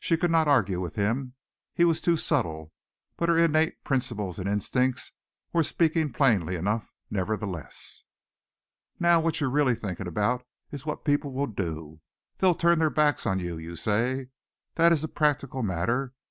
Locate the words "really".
9.50-9.74